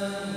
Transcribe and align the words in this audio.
Amen. 0.00 0.27